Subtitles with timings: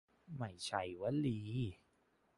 [0.37, 1.39] ไม่ใช่วลี